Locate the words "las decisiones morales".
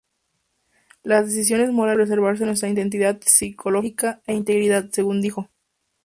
1.03-2.09